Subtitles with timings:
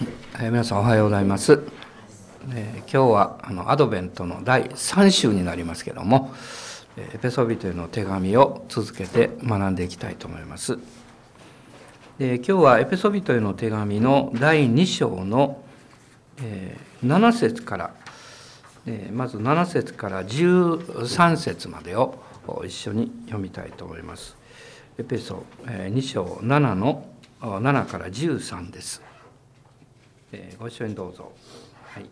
[0.00, 1.62] えー皆さんおはようございます。
[2.54, 6.32] えー今日はあのアドベントの第3週になりますけども、
[6.96, 10.78] えーエペソビトへの手紙を続けて学んでいきたいと思います。
[12.18, 15.62] で今日はエペソビトへの手紙の第2章の、
[16.42, 17.94] えー7節から、
[18.86, 22.18] えーまず7節から13節までを
[22.66, 24.36] 一緒に読みたいと思います。
[24.98, 27.04] エペソ、え2章7の
[27.42, 29.02] 7から13です。
[30.32, 31.32] えーご一緒にどうぞ。
[31.84, 32.06] はい。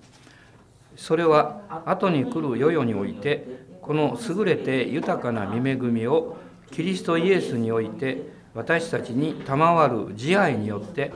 [0.97, 3.47] それは後に来る世々において
[3.81, 6.37] この優れて豊かな御恵みを
[6.73, 11.13] キリストイエスにおいて私たちに賜る慈愛によって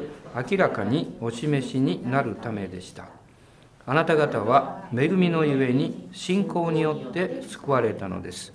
[0.51, 3.07] 明らかにお示しになるためでした。
[3.85, 8.53] あなた方は恵みのゆえに信仰によって救われたのです。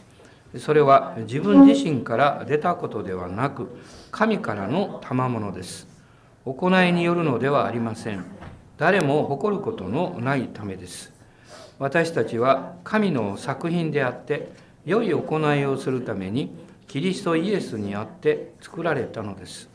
[0.58, 3.68] それは自分自身から出たことではなく
[4.12, 5.97] 神からの賜物です。
[6.54, 8.24] 行いによるのではありません。
[8.78, 11.12] 誰も誇ることのないためです。
[11.78, 14.50] 私たちは神の作品であって、
[14.86, 16.56] 良い行いをするために、
[16.88, 19.70] キリストイエスにあって作られたのです。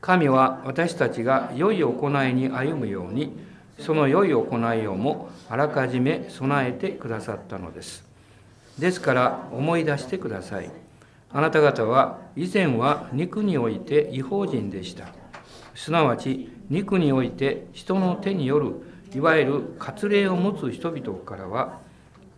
[0.00, 3.36] 神は私たちが良い行いに歩むように、
[3.80, 8.04] その良い行いをもあらかじめ備えてくださったのです。
[8.78, 10.70] ですから思い出してください。
[11.32, 15.23] あなた方は以前は肉において違法人でした。
[15.74, 18.74] すなわち肉において人の手による
[19.14, 21.78] いわゆる割礼を持つ人々からは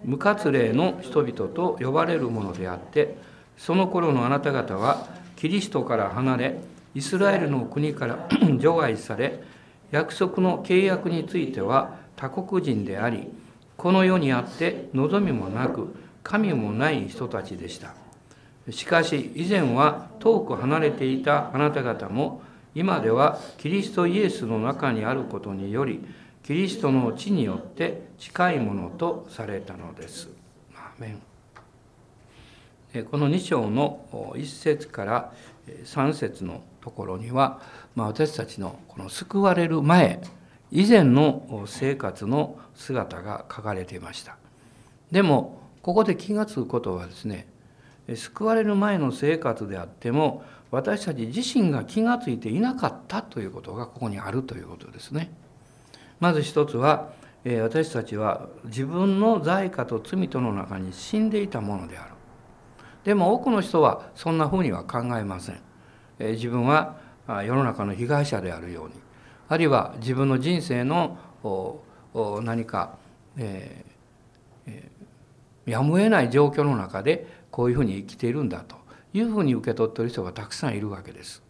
[0.05, 3.17] 無割礼の人々と呼ばれるものであって
[3.57, 6.59] その頃のあなた方はキリストから離れ
[6.95, 9.42] イスラエルの国から 除外され
[9.91, 13.29] 約束の契約については他国人であり
[13.77, 17.95] この世にあって望みもなく神もない人たちでした。
[18.70, 22.42] しかし以前は遠く離れていたあなた方も
[22.77, 26.05] 今ではキリストイエスの中にあることにより
[26.43, 30.29] キリストの地によって近いものとされたのです。
[30.75, 31.17] アーメ
[33.01, 35.33] ンこの2章の1節から
[35.86, 37.63] 3節のところには、
[37.95, 40.20] まあ、私たちのこの救われる前
[40.70, 44.36] 以前の生活の姿が書かれていました。
[45.11, 47.48] でもここで気が付くことはですね
[48.15, 55.33] 救われる前の生活であっても私たち自身が気が付いていなかったということがここにあるということですね。
[56.21, 57.13] まず一つは
[57.45, 62.11] え私たちは自分の罪過と罪との中に死んでいたものである。
[63.05, 65.61] でも多くの人はそんなふうには考えません。
[66.19, 66.97] え自分は
[67.29, 68.95] 世の中の被害者であるように
[69.48, 71.81] あるいは自分の人生のお
[72.15, 72.97] お何か、
[73.37, 73.85] え
[74.67, 74.97] えー
[75.67, 78.77] やむを得ない状況の中でこういうふうに生きているんだと
[79.17, 81.43] いうふうに受け取っている人がたくさんいるわけです。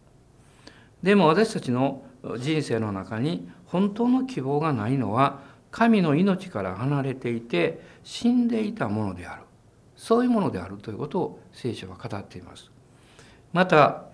[1.03, 2.03] でも私たちの
[2.39, 9.43] 人生の中に本当の希望がないのは神の命から離れていて死んでいたものである
[9.95, 12.71] そういうものであるということを聖書は語っています。
[13.53, 14.05] また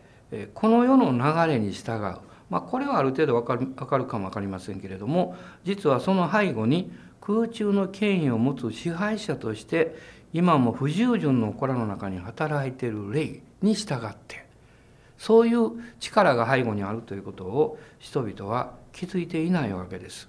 [0.53, 1.99] この世の流れに従う、
[2.49, 6.91] まあ、これはある程度わかるわかるかも分かりませんけれども実はその背後に
[7.21, 9.95] 空中の権威を持つ支配者として
[10.33, 14.45] 今も不従順の子らの中に働いている霊に従って
[15.17, 20.27] そういう力が背後にあるということを人々は気づいていないわけです。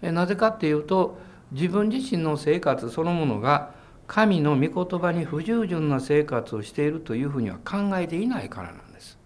[0.00, 1.18] なぜかっていうと
[1.52, 3.70] 自分自身の生活そのものが
[4.06, 9.18] 神の御言葉に不従順な生活をしているというふうには考えていないからなんです。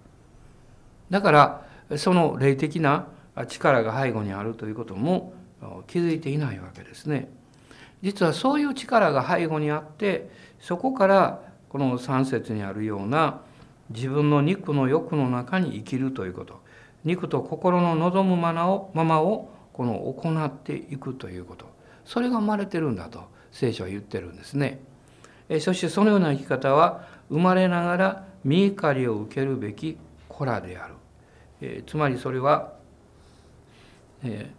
[1.11, 3.07] だからその霊的な
[3.49, 5.33] 力が背後にあるということも
[5.87, 7.31] 気づいていないわけですね。
[8.03, 13.41] 実はそういう力が背後にあってそこからこの3節にあるような
[13.91, 16.61] 自分の肉の欲の中に生きるということ
[17.05, 18.53] 肉と心の望むま
[18.93, 21.67] まをこの行っていくということ
[22.05, 24.81] それが生まれてるんだと聖書は言ってるんですね。
[25.61, 29.97] そしてそのような生き方は生まれながら見怒りを受けるべき
[30.29, 30.95] 子らである。
[31.61, 32.73] えつまりそれは、
[34.23, 34.51] え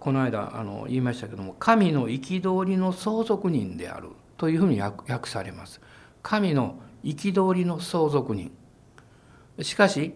[0.00, 5.80] この間あの言いましたけども神の憤りの相続人であるというふうに訳されます。
[6.22, 8.50] 神の憤りの相続人。
[9.60, 10.14] しかし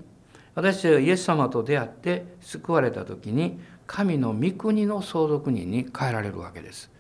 [0.55, 6.91] 私たちがイエス様と出会って救われた時に神の御国の相続人に変えられるわけです。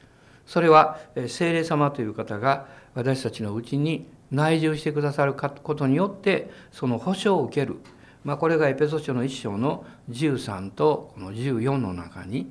[0.46, 7.76] それはえ聖霊様という方が私たちのうちに内住してくださることによってその保証を受ける、
[8.24, 12.50] まあ、これがエペソ書の1章の13とこの14の中に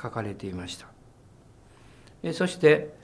[0.00, 0.86] 書かれていました。
[2.32, 2.94] そして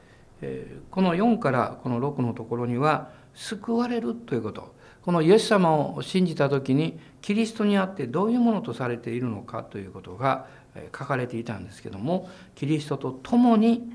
[0.90, 4.78] この4からこの6のところには救われるということ。
[5.02, 10.46] このイエス様を信じた時にキリストにあってどういうものとされているのかということが
[10.96, 13.90] 書かれていたんですけどもキリストと共に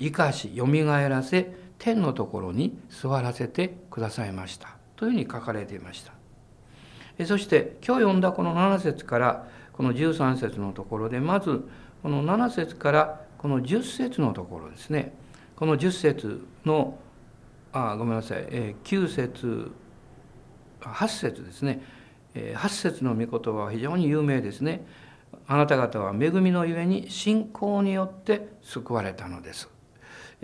[0.00, 4.76] 生かしよみがえらせ天のところに座らせてくださいました。
[4.96, 7.26] というふうに書かれていました。
[7.26, 11.68] そして今日読んだこの7節からこの13節のところでまず
[12.02, 15.12] この7節からこの10節のところですね。
[15.56, 16.98] この10節の
[17.72, 19.72] あごめんなさい、え9節
[20.80, 21.82] 8節ですね。
[22.34, 24.86] 8節の御言葉は非常に有名ですね。
[25.46, 29.68] あなた方は恵みのゆえに信仰によって救われたのです。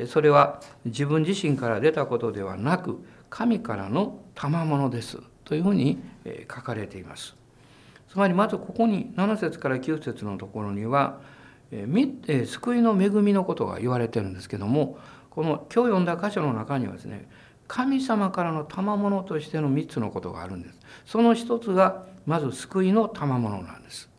[0.07, 5.19] それは自分自身から出たことではなく神からの賜物です。
[5.45, 6.03] というふうに
[6.51, 7.37] 書かれています。
[8.09, 11.21] つまりまずここに7節から9節のところには
[12.47, 14.99] 救いの恵みのことが言われてるんですけども
[15.31, 17.29] この今日読んだ箇所の中にはですね
[17.67, 20.79] 神様からの賜物としての3つのことがあるんです。
[21.07, 24.11] その一つがまず救いの賜物なんです。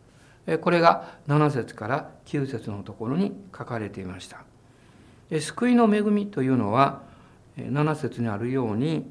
[0.62, 4.44] これが7節から9節のところに書かれていました。
[5.40, 7.04] 救いの恵みというのは
[7.58, 9.06] 7節にあるように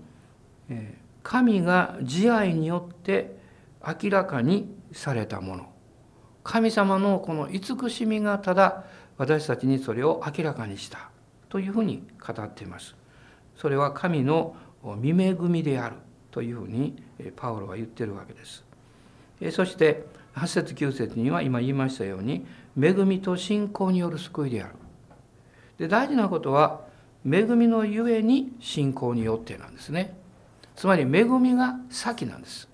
[1.23, 3.37] 神が慈愛によって
[3.87, 5.74] 明らかにされたもの。
[6.45, 8.85] 神様のこの慈しみがただ
[9.17, 11.09] 私たちにそれを明らかにした
[11.49, 12.95] というふうに語っています。
[13.57, 14.55] それは神の
[14.99, 15.97] 見恵みである
[16.31, 17.03] というふうに
[17.37, 18.65] パウロは言っているわけです。
[19.53, 20.05] そして
[20.35, 22.45] 8節9節には今言いましたように
[22.81, 24.75] 恵みと信仰による救いである。
[25.79, 26.83] で大事なことは
[27.25, 30.15] 恵みのゆえに信仰によってなんですね。
[30.77, 32.69] つまり恵みが先なんです。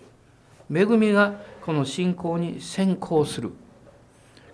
[0.75, 3.53] 恵みがこの信仰に先行する。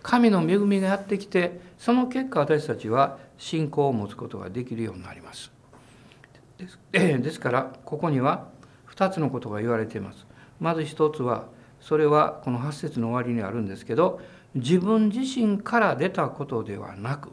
[0.07, 5.51] 神の恵みがやってきてその結果私たちは信仰を持つことができるようになります。
[6.59, 8.47] です ですからここには
[8.95, 10.25] 2つのことが言われています。
[10.61, 11.47] まず1つは
[11.81, 14.21] それはこの8節の終わりにあるんですけど
[14.55, 17.31] 自分自身から出たことではなく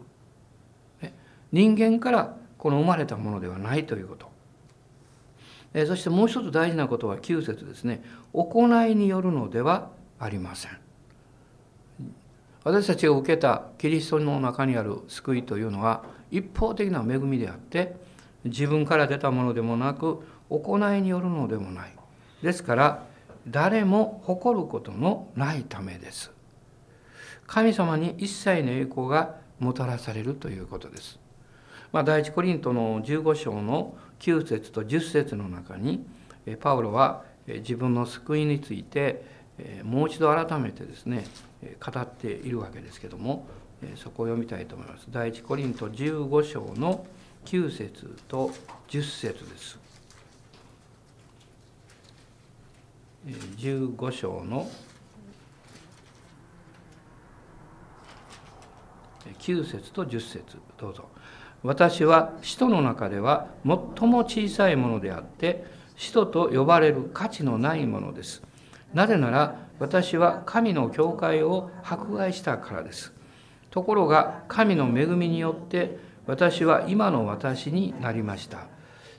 [1.52, 8.04] 人間からこの生まれたものではないということそしてもう一つ大事なことは9節ですね
[8.34, 10.83] 行いによるのではありません
[12.64, 17.96] 私たちが受けたキリストの中にある救いというのは一方的な恵みであって
[18.46, 21.94] 自分から出たものでもなく行いによるのでもない。
[22.42, 23.04] ですから
[23.48, 26.32] 誰も誇ることのないためです。
[27.48, 31.20] 神様に一切の栄光がもたらされるということです、
[31.92, 36.06] まあ、第一コリントの15章の9節と10節の中に
[36.60, 39.24] パウロは自分の救いについて
[39.84, 41.26] もう一度改めてですね
[41.80, 43.48] 語っているわけですけども
[43.96, 45.08] そこを読みたいと思います。
[45.10, 47.06] 第一コリント15章の
[47.46, 48.52] 9節と
[48.88, 49.80] 10節です。
[53.58, 54.70] 15章の
[59.40, 61.08] 9節と10節どうぞ。
[61.64, 65.66] 私は使徒の中では最も小さいものであって
[65.96, 68.44] 使徒と呼ばれる価値のないものです。
[68.94, 73.14] なぜなら私は神の教会を迫害したからです。
[73.72, 75.98] ところが神の恵みによって
[76.28, 78.68] 私は今の私になりました。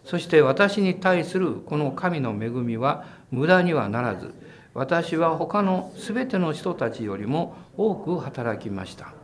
[0.05, 4.35] そして私に対するこの神の恵みは無駄にはならず、
[4.75, 9.15] 私は他の全ての人たちよりも多く働きました。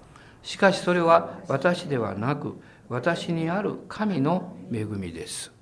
[0.42, 2.56] しかしそれは私ではなく、
[2.88, 5.52] 私にある神の恵みです。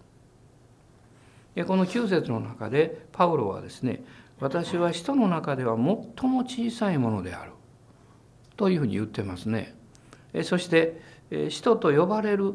[1.67, 4.05] この9節の中でパウロはですね
[4.41, 7.53] 私は人の中では最も小さいものである。
[8.57, 9.75] というふうに言ってますね。
[10.43, 11.01] そして
[11.49, 12.55] 人と呼ばれる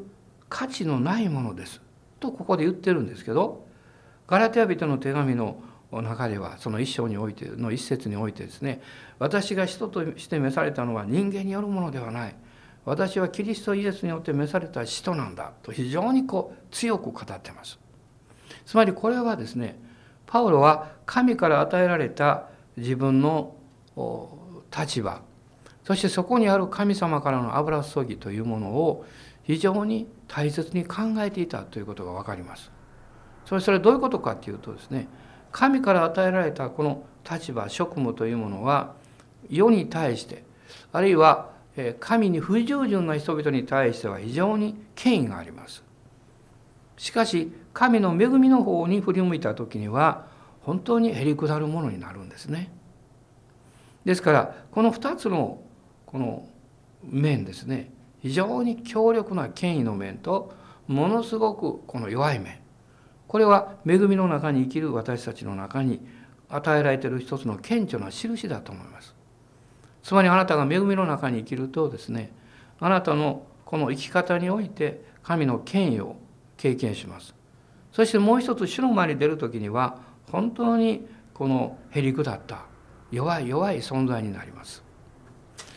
[0.49, 1.81] 価値のないものです。
[2.19, 3.67] とここで言ってるんですけど
[4.27, 5.61] ガラテヤ人の手紙の
[5.91, 8.81] 中ではその一章においての一節においてですね
[9.19, 12.35] 私が人として召されたのは人間によるものではない。
[12.85, 15.53] 私はキリストイエスによって召された使徒なんだ。
[15.63, 17.79] と非常にこう強く語ってます。
[18.65, 19.79] つまりこれはですね
[20.25, 23.55] パウロは神から与えられた自分の
[24.75, 25.21] 立場
[25.83, 29.05] そしてそこにある神様からの油注ぎというものを
[29.43, 32.71] 非常に大切に考えていたということが分かります。
[33.45, 35.07] それそれどういうことかっていうとですね
[35.51, 38.93] 神から与えられたこの立場職務というものは
[39.49, 40.43] 世に対して
[40.93, 41.51] あるいは
[41.99, 45.83] 神に不従順な人々に対しては非常に権威があります。
[46.95, 50.27] しかし神の恵みの方に振り向いた時には
[50.61, 52.71] 本当にへりくだるものになるんですね。
[54.05, 55.61] ですからこの2つの
[56.05, 56.47] この
[57.03, 60.53] 面ですね非常に強力な権威の面と
[60.87, 62.59] ものすごくこの弱い面
[63.27, 66.05] これは恵みの中に生きる私たちの中に
[66.49, 69.15] 与えられている一つの顕著な印だと思います。
[70.03, 72.31] つまりあなたが恵みの中に生きるとですね
[72.79, 76.17] あなたのこの生き方において神の権威を
[76.57, 77.33] 経験します
[77.93, 79.99] そしてもう一つ主の前に出る時には
[80.31, 82.65] 本当にこのへりくだった
[83.11, 84.83] 弱い弱い存在になります。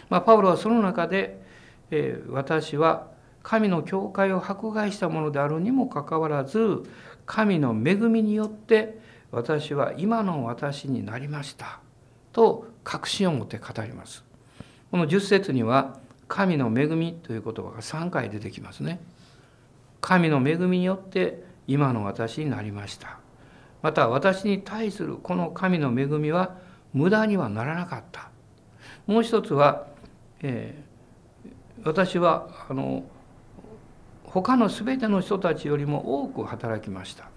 [0.08, 1.42] まあ、パウロはその中で、
[1.90, 3.08] えー、私は
[3.42, 6.82] 神の教会を迫害したものであるにもかかわらず
[7.26, 8.98] 神の恵みによって
[9.30, 11.80] 私は今の私になりました
[12.32, 14.24] と確信を持って語ります。
[14.90, 19.00] この10節には神の恵みという言葉が3回出てきますね。
[20.00, 23.18] 神の恵みによって今の私になりました。
[23.82, 26.56] また私に対するこの神の恵みは
[26.92, 28.30] 無駄にはならなかった。
[29.06, 29.86] もう一つは、
[30.42, 33.04] えー、私はあの
[34.24, 37.28] 他の全ての人たちよりも多く働きました。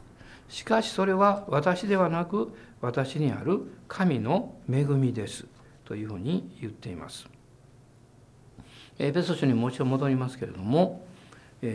[0.48, 5.46] しかしそれは私ではなく私にある神の恵みです
[5.86, 7.28] というふうに言っています。
[8.98, 11.06] エペソ書にもう一度戻りますけれども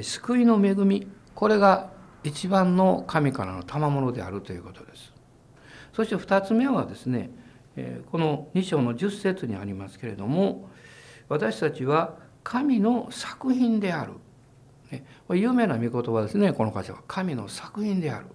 [0.02, 1.90] 救いの恵みこれが
[2.24, 5.12] 一番の神からの賜物であるということです。
[5.92, 7.30] そして2つ目はですね
[8.10, 10.68] この2章の10節にありますけれども
[11.28, 14.12] 私たちは神の作品である。
[15.30, 18.26] 有名な御言葉ですねこの箇所は神の作品である。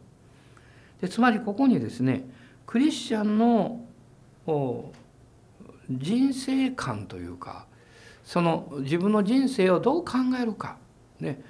[1.02, 2.28] でつまりここにですね
[2.66, 3.82] クリスチャンの
[5.90, 7.66] 人生観というか
[8.24, 10.78] その自分の人生をどう考えるか、
[11.20, 11.42] ね、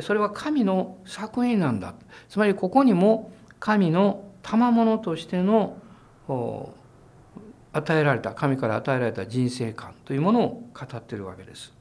[0.00, 1.94] それは神の作品なんだ
[2.28, 5.78] つまりここにも神の賜物としての
[7.72, 11.72] 与えられた神から与えられた人生観というものを語ってるわけです。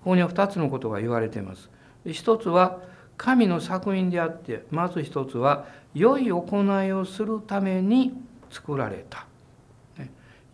[0.00, 1.68] ここには2つのことが言われています。
[2.06, 2.78] 一つは
[3.16, 8.12] 神の作品であってまず一つは良い行いをするために
[8.50, 9.26] 作られた。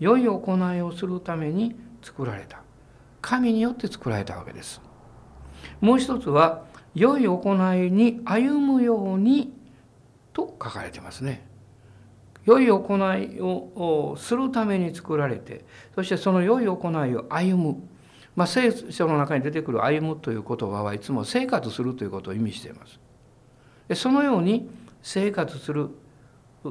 [0.01, 2.63] 良い行いをするために作られた。
[3.21, 4.81] 神によって作られたわけです。
[5.81, 6.65] もう一つは
[6.95, 9.53] 良い行いに歩むように
[10.33, 11.47] と書かれてますね。
[12.45, 12.81] 良い行
[13.17, 17.77] いをするために作られてそしてその良い行いを歩む、
[18.35, 22.99] まあ、聖書の中に出てくる「歩む」という言葉はいつも生活するということを意味しています。
[23.89, 24.69] でそのように
[25.03, 25.91] 生活する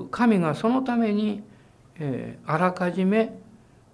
[0.10, 1.44] 神がそのために、
[2.00, 3.38] えー、あらかじめ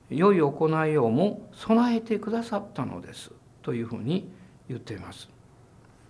[0.10, 3.32] 良い行いをも備えてくださったのです
[3.62, 4.32] というふうに
[4.68, 5.37] 言っています。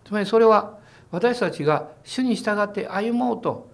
[0.08, 0.78] つまりそれは
[1.12, 3.70] 私たちが主に従って歩もうと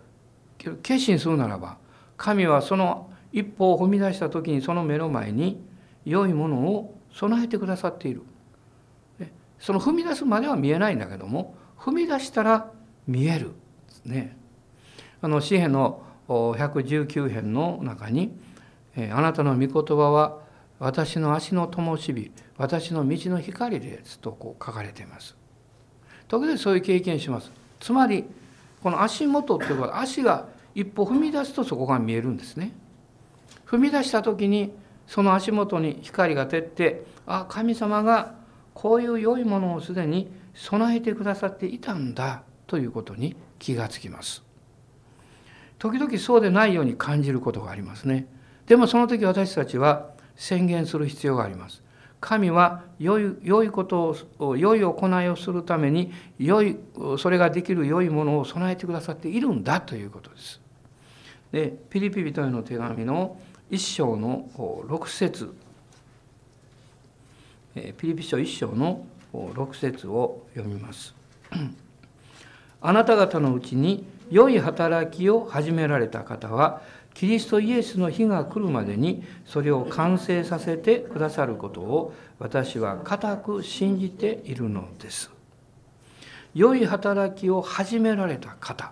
[0.81, 1.77] 決心するならば
[2.17, 5.63] 神はその一歩を踏み出した時にその目の前に
[6.05, 8.23] 良いものを備えてくださっている。
[9.59, 12.71] その踏み出すまでは見えないんだけども踏み出したら
[13.07, 13.51] 見える。
[14.03, 14.35] ね。
[15.21, 18.35] あの詩篇の119編の中に
[18.95, 20.39] あなたの御言葉は
[20.79, 25.35] 私の足の灯火私の道の光ですとこう書かれています
[26.33, 27.51] 時々そういう経験します。
[27.79, 28.25] つまり
[28.81, 32.71] この足元っていうことは足が一歩踏み出すとそこが見えるんですね。
[33.67, 34.73] 踏み出した時に
[35.05, 38.33] その足元に光が照ってあ神様が
[38.73, 44.41] こういう良いものをすでに備えてくださっていたんだということに気がつきます。
[45.77, 48.25] 時々そうでないように感じることがありますね。
[48.65, 51.82] でもその時私たちは宣言する必要があります。
[52.23, 56.77] 神は良い良いことを良い行いをするために良い
[57.19, 60.61] それができる良いものを備えてくださっているんだということです。
[61.51, 63.37] でピリピリとの手紙の
[63.69, 65.53] 一章の6節
[67.97, 71.13] ピリピ書一章の6節を読みます。
[72.81, 76.81] あなた方のうちに良い働きを始められた方は
[77.13, 85.31] キリストイエスの日が来るまでにそれを完成させてくださることを私は固く信じているのです。
[86.53, 88.91] 良い働きを始められた方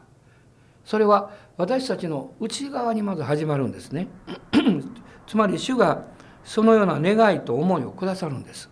[0.85, 4.07] それは私たちの内側にまず始まるんですね。
[5.27, 6.05] つまり主が
[6.43, 8.69] そのような願いと思いをくださるんです。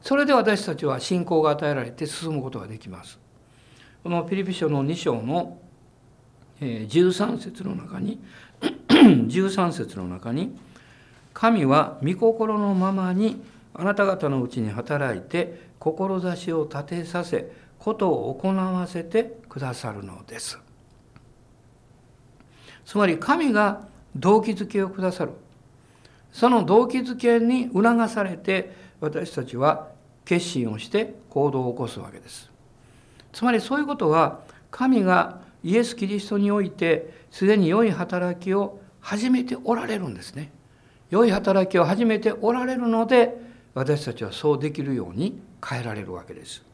[0.00, 3.18] それで私たちは信仰が与えられて進むことができます。
[4.02, 5.58] このピリピ書の2章の
[6.64, 8.20] 13節の中に
[8.88, 10.56] 13節の中に
[11.34, 13.42] 「神は御心のままに
[13.74, 20.58] あなた方のうちに働いて志を立てさせことを行わせてくださるのです」
[22.84, 25.32] つまり神が動機づけをくださる。
[26.32, 29.88] その動機づけに促されて私たちは
[30.24, 32.50] 決心をして行動を起こすわけです。
[33.32, 34.40] つまりそういうことは
[34.70, 40.52] 神がイエス・キリストにおいてすでに良い働きを始めておられるんですね。
[41.10, 43.36] 良い働きを始めておられるので
[43.74, 46.64] 私たちはそうできるように変えられるわけです。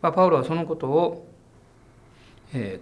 [0.00, 1.26] まあ、パウロはそのことを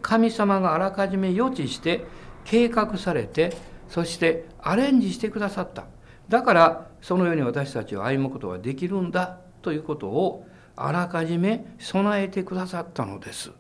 [0.03, 2.05] 神様があらかじめ予知して
[2.45, 3.57] 計画されて
[3.89, 5.87] そしてアレンジしてくださった
[6.29, 13.51] だからそのように私たちは歩むことができるんだということをあらかじめ備えてくださったのです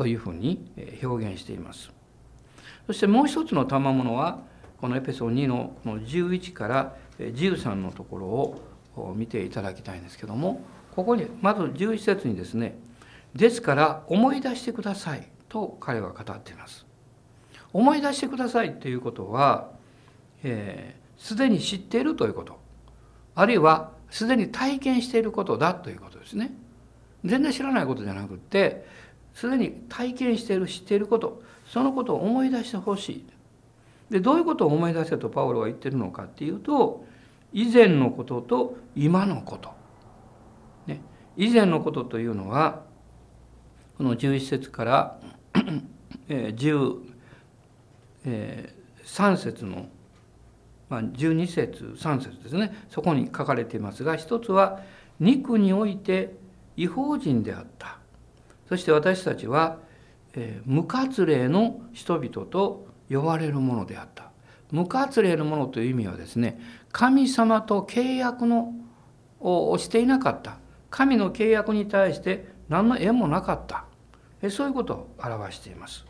[0.00, 0.64] というふうに
[1.02, 1.90] 表現しています。
[2.86, 4.38] そしてもう一つの賜物は
[4.80, 8.26] このエペソ2のこの11から13のところ
[8.96, 10.62] を見ていただきたいんですけども
[10.96, 12.78] ここにまず11節にですね
[13.34, 16.86] ですから思い出してくださいと彼は語っています。
[17.74, 19.68] 思い出してくださいということは
[20.40, 22.58] すで、えー、に知っているということ。
[23.34, 26.54] あるいはすでに体験していることだということですね。
[27.22, 28.86] 全然知らないことじゃなくって
[29.34, 33.26] すでに体験している知っていることそのことを思い出してほしい。
[34.10, 37.04] でどういうことを思い出せとパウロは言ってるのかっていうと
[37.52, 39.70] 以前のことと今のこと、
[40.86, 41.00] ね、
[41.36, 42.82] 以前のことというのは
[43.96, 45.20] この11節から
[46.28, 46.96] 13
[49.36, 49.86] 節の、
[50.88, 52.74] まあ、12節3節ですね。
[52.88, 54.80] そこに書かれていますが一つは
[55.20, 56.34] 肉において
[56.76, 57.99] 違法人であった。
[58.70, 59.78] そして私たちは、
[60.32, 64.30] え無活霊の人々と呼ばれるものであった。
[64.70, 66.60] 無活霊のものという意味はですね
[66.92, 68.72] 神様と契約の
[69.40, 70.58] をしていなかった。
[70.88, 73.86] 神の契約に対して何の縁もなかった。
[74.50, 76.06] そういうことを表しています。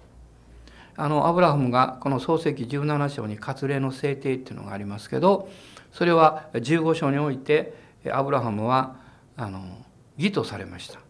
[0.96, 5.48] あのアブラハムがこの創世記17章に割礼の制定っていうのがありますけど
[5.92, 7.72] それは15章において
[8.12, 8.96] アブラハムは
[9.38, 9.62] あの
[10.18, 11.00] 義とされました。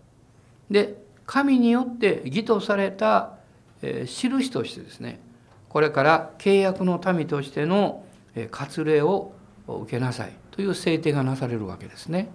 [0.71, 3.35] で神によって義とされた、
[3.83, 5.21] え印としてですね
[5.69, 8.05] これから契約の民としての
[8.51, 9.33] 割礼を
[9.69, 12.31] 受けなさいという制定がなされるわけですね。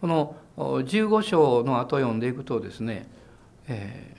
[0.00, 3.06] この15章の後読んでいくとですね、
[3.68, 4.16] え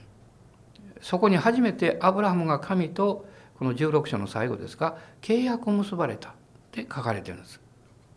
[1.00, 3.26] ー、そこに初めてアブラハムが神と
[3.58, 6.32] この16章の最後ですが契約を結ばれたっ
[6.72, 7.60] て書かれてるんです。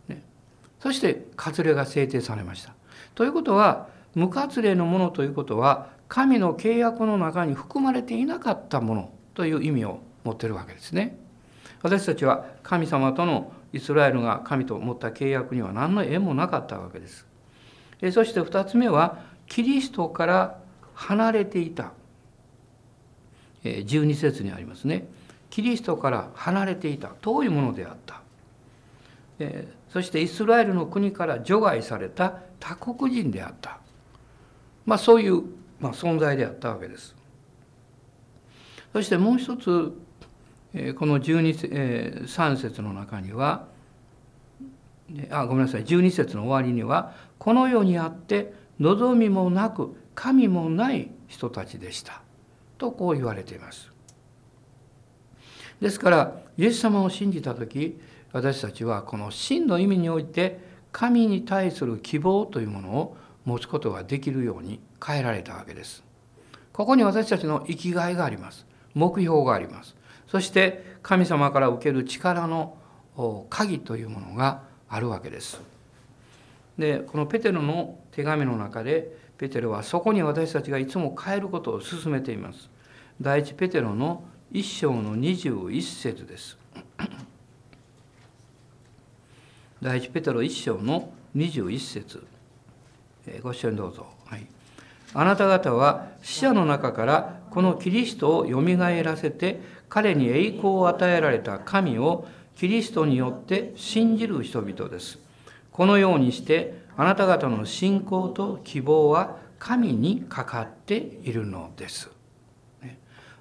[0.09, 0.23] ね、
[0.81, 2.75] そして割礼が制定されました。
[3.15, 11.19] ということは無割礼のものということは神の契約の中に含まれていなかったものという意味を持ってるわけですね。
[11.83, 17.27] 私たちは神様とのイスラエルが神と持った契約には何の縁もなかったわけです。
[18.13, 20.59] そして2つ目はキリストから
[20.95, 21.93] 離れていた
[23.65, 25.09] 12節にありますね。
[25.51, 28.21] キリストから離れていた遠いものであった。
[29.89, 33.79] そしてイスラエルの国から除外された他国人であった。
[34.87, 35.43] まあそういう、
[35.81, 37.15] まあ、存在であったわけです。
[38.93, 39.93] そしてもう一つ
[40.99, 43.67] この12 3節の中には
[45.31, 52.23] あごめんなさい12節の終わりには「この世にあって望みもなく神もない人たちでした」
[52.79, 53.91] とこう言われています。
[55.81, 57.99] ですからイエス様を信じた時
[58.33, 60.61] 私たちはこの真の意味において
[60.93, 66.03] 神に対する希望というものを持つことができるように変えられたわけです。
[66.73, 68.67] ここに私たちの生きがいがあります。
[68.95, 69.95] 目標があります。
[70.29, 72.77] そして神様から受ける力の
[73.51, 75.61] 鍵というものがあるわけです。
[76.79, 82.71] でこのペテロの手紙の中でペテロはそこに私たちがいつも変えることを進めています。
[83.21, 86.57] 第一ペテロの一章の21節です。
[89.83, 92.32] 第一ペテロ一章の21節。
[93.43, 94.47] ご一緒にどうぞはい
[95.15, 105.19] あなた方は死者の中からこのキリストをよみがえらせて彼に栄光を与えられた神をキリストによって信じる人々です。
[105.71, 112.11] このようにしてあなた方の信仰と希望は神にかかっているのです。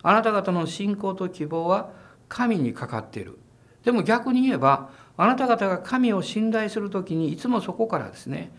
[0.04, 1.92] あなた方の信仰と希望は
[2.28, 3.38] 神にかかっている。
[3.84, 8.52] でも逆に言えばあなた方が神を信頼する時にいつもそこからですね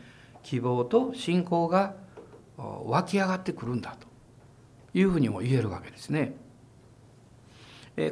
[0.42, 1.94] 希望と信仰が
[2.56, 4.06] 湧き上がってくるんだと
[4.94, 6.34] いうふうにも言えるわけですね。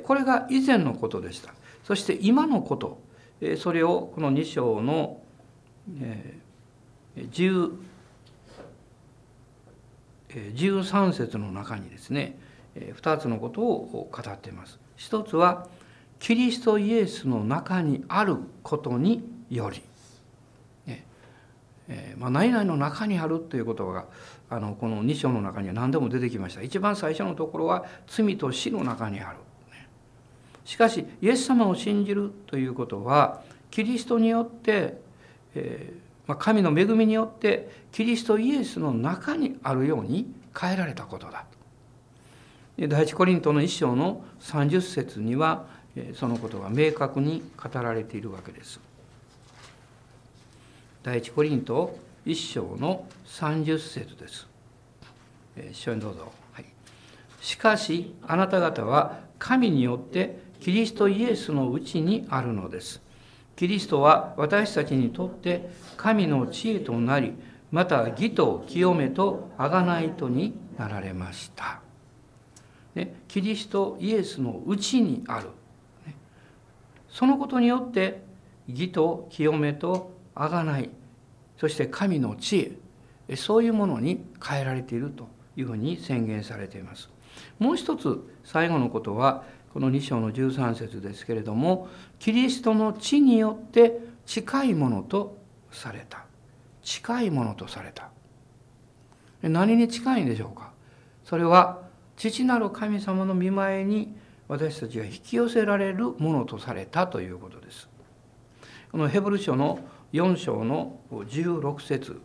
[0.04, 1.54] これが以前のことでした。
[1.84, 3.00] そして今のこと、
[3.56, 5.20] それをこの2章の
[7.16, 7.72] 13
[11.12, 12.38] 節の中にですね
[12.76, 14.78] 2つのことを語っています。
[14.96, 15.66] 一つは
[16.18, 19.82] キリストイエスの中にあることにより
[22.20, 24.04] まあ、何々の中にあるということが
[24.50, 29.38] あのこの2章の中には何でも出てきました一番最初のところは罪と死の中にある
[30.66, 34.98] しかしイエス様を信じるということはキリストによって、
[35.54, 41.46] えーまあ、神の恵みによってキリストイエスの中にあるように変えられたことだ
[42.76, 42.87] と。
[42.87, 45.64] 第一コリントの一章の30節には
[46.14, 48.78] そのことが明確に語られているわけです。
[51.02, 54.46] 第一コリント一章の30節です。
[55.70, 56.33] 一緒にどうぞ。
[56.52, 56.64] はい、
[57.40, 63.00] しかしあなた方は神によってキリストイエスのうちにあるのです。
[63.56, 67.35] キリストは私たちにとって神の知恵となり、
[67.70, 71.80] また義と清めと贖いとになられました。
[72.94, 75.48] ね、キリストイエスのうちにある。
[77.09, 78.22] そのことによって
[78.68, 80.90] 義と清めと贖い、
[81.60, 82.78] そして神の知
[83.28, 87.10] 恵、そういうものに変えられているというふうに宣言されています。
[87.58, 89.44] もう一つ最後のことは
[89.74, 95.38] この2章の13節ですけれどもキリストの地によって近いものと
[95.70, 96.24] された。
[96.82, 98.08] 近いものとされた。
[99.42, 100.72] 何に近いんでしょうか？
[101.24, 101.82] それは
[102.16, 104.16] 父なる神様の見前に
[104.48, 107.88] 私たちが引き寄せられるものとされたということです。
[108.90, 109.78] このヘブル書の
[110.12, 112.20] 4章の16節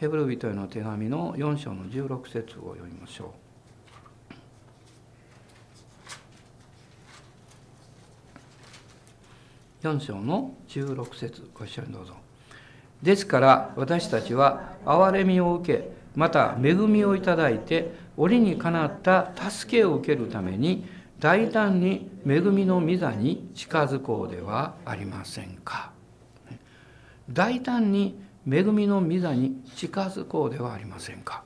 [0.00, 3.32] ヘブル人への手紙の4章の16節を読みましょ
[9.82, 12.14] う4章の16節ご一緒にどうぞ。
[13.02, 20.84] ですから私たちは憐れみを受けまた恵みをいただいて折にかなった助けを受けるために
[21.18, 25.91] 大胆に恵みの御座に近づこうではありませんか。
[27.32, 28.18] 大胆に
[28.50, 31.44] 恵みの御座に近づこうではありませんか。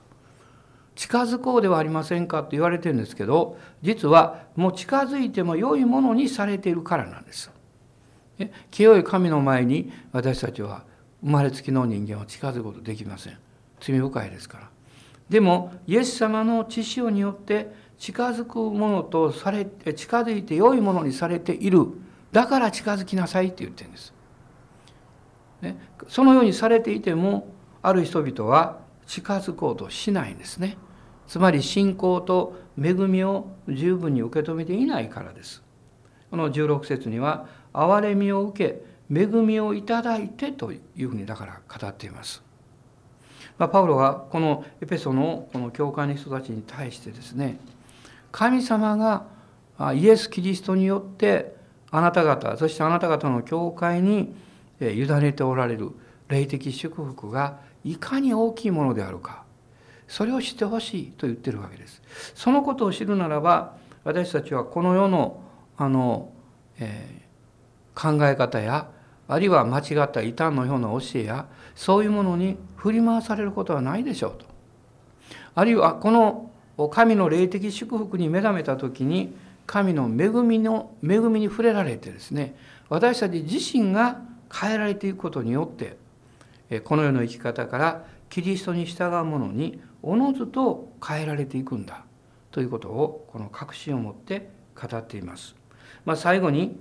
[0.95, 7.51] 近づこうではありませんかと言われてるんですけど実はもう近づいても良いものにされているからなんです。
[8.71, 10.85] 清い神の前に私たちは
[11.23, 13.39] 生まれつきの人間は近づくことできません
[13.81, 14.71] 罪深いですから
[15.31, 21.87] でもイエス様の知潮によって近づくものとされて近づいて良いものにされている
[22.31, 24.13] だから近づきなさいって言ってるんです、
[25.63, 27.49] ね、そのようにされていても
[27.83, 30.77] ある人々は近づこうとしないんですね
[31.27, 35.63] つまり信仰と恵みを十分に受け止めていないからです
[36.31, 42.43] この16節には憐れみを受け恵みをいただいてというふうにだから語っています。
[43.59, 47.59] まあ、パウロはこのエペソのこの教会の人たちに対してですね
[48.31, 49.25] 神様が
[49.95, 51.55] イエス・キリストによって
[51.91, 54.35] あなた方そしてあなた方の教会に
[54.81, 55.91] 委ねておられる
[56.29, 59.45] 霊的祝福がいかに大きいものであるか
[60.09, 62.01] それを知ってほしいと言ってるわけです。
[62.35, 65.43] そのことを知るならば私たちはこの世の
[65.77, 66.33] あの、
[66.79, 68.89] えー、考え方や
[69.29, 74.47] あるいは間違った異端のような教えやそういうものに振り回されることはないでしょうと。
[75.55, 76.51] あるいはこの
[76.91, 79.35] 神の霊的祝福に目覚めた時に
[79.67, 82.55] 神の恵みの恵みに触れられてですね
[82.89, 84.21] 私たち自身が
[84.61, 85.97] 変えられていくことによって
[86.85, 92.05] この世の生き方からキリストに従うものにおのずと変えられていくんだ
[92.51, 95.55] ということをこの確信を持って語っています。
[96.05, 96.79] まあ、最後に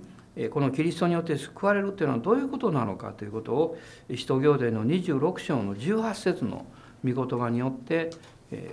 [0.50, 3.78] このキリストによって救われるというのはどういうことなのかということを
[4.14, 6.66] 使徒行伝の26章の18節の
[7.04, 8.10] 御言葉によって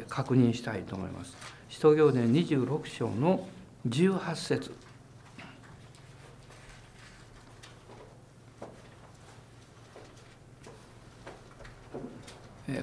[0.09, 1.35] 確認したいと思います。
[1.69, 3.47] 使徒行伝26章の
[3.87, 4.71] 18節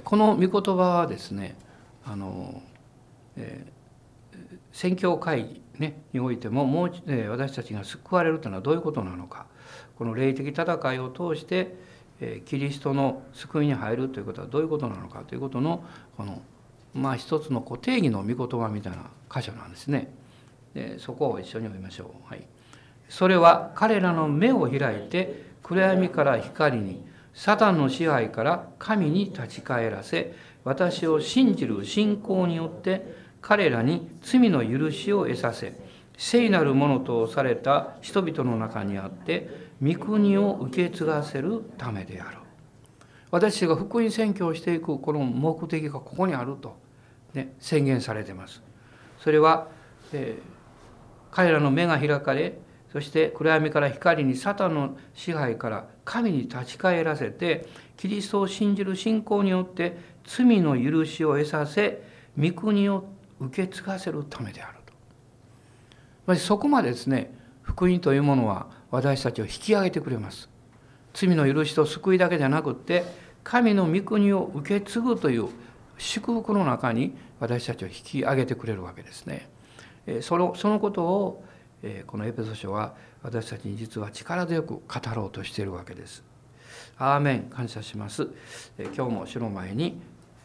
[0.05, 1.57] この御言葉はですね
[2.05, 2.63] あの、
[3.37, 9.47] えー、宣教会議ね、においてももう、え私たちが救われるというのはどういうことなのか
[9.97, 11.75] この霊的戦いを通して、
[12.21, 15.83] えキリストの救いに入るということはどういうことなのかということの
[16.19, 16.43] この
[16.95, 20.13] まあ一つのこう定義の御言葉みたいな箇所なんですね。
[20.75, 22.29] でそこを一緒に読みましょう。
[22.29, 22.47] はい、
[23.09, 27.03] それは彼らの目を開いて暗闇から光に
[27.35, 35.75] サタンの支配から神に立ち返らせ私を信じる信仰によって彼らに罪の許しを得させ
[36.19, 39.49] 聖なるものとされた人々の中にあって
[39.83, 42.41] 御国を受け継がせるためである
[43.31, 46.77] 私が福音宣教をしていくこの目的がここにあると、
[47.33, 48.63] ね、宣言されてます。
[49.21, 49.69] それは、
[50.13, 52.59] えー、彼らの目が開かれ
[52.93, 62.03] そして暗闇から光にサタンの支配から神に立ち返らせてキリストを信じる信仰によって罪の許しを得させ
[62.39, 63.05] 御国を
[63.39, 64.79] 受け継がせるためである
[66.27, 70.49] とそこまでですね福音というものは私たちを引き上げてくれます
[71.15, 73.05] 罪の許しと救いだけじゃなくって
[73.45, 75.49] 神の御国を受け継ぐという
[75.99, 79.49] 祝福の中に私たちを引き上げてくれるわけですね。
[80.23, 81.45] そのそのことを
[82.07, 84.83] このエペソ書は私たちに実は力強く語
[85.15, 86.23] ろうとしているわけです。
[86.99, 88.29] アーメン感謝します。
[88.95, 90.01] 今日も主の前に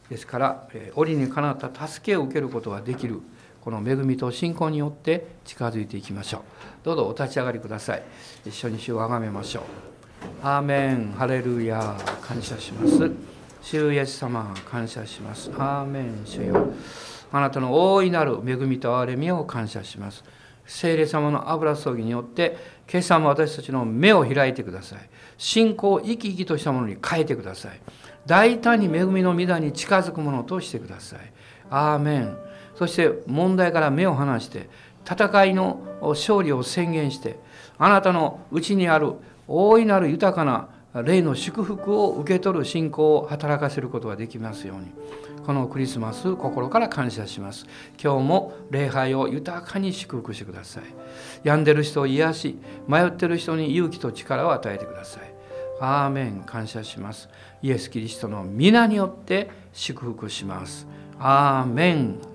[0.10, 3.22] ですから折にかなった助けを受けることができる
[3.62, 6.42] この恵みと信仰によって近づいていきましょう。
[6.84, 8.04] どうぞお立ち上がりください。
[8.46, 9.64] 一緒に主をあがめましょう。
[10.42, 13.12] アーメンハレルヤ感謝します。
[13.62, 15.52] 主イエス様感謝します。
[15.58, 16.68] アーメン主よ。
[17.32, 20.24] あなたの大いなる恵みと憐れみを感謝します。
[20.66, 22.58] 聖霊様の油注ぎによって
[22.92, 25.00] 今朝も私たちの目を開いてください。
[25.38, 27.80] 信仰を生き生きとしたものに変えてください。
[28.26, 31.20] 大胆に恵みの御座に近づくものとしてください。
[31.70, 32.38] アーメン。
[32.76, 34.70] そして問題から目を離して
[35.10, 37.40] 戦いの勝利を宣言して
[37.78, 39.14] あなたのうちにある
[39.48, 40.70] 大いなる豊かな
[41.04, 44.92] 霊の祝福を受け取る信仰を働かせることができますように
[45.46, 47.68] このクリスマス心から感謝します。
[48.02, 50.84] 今日も礼拝を豊かに祝福してください。
[51.44, 55.36] 病んでる人を癒し迷ってる人に勇気と力を与えてください。
[55.80, 56.42] アーメン。
[56.46, 57.30] 感謝します。
[57.62, 60.88] イエス・キリストの皆によって祝福します。
[61.20, 62.35] アーメン。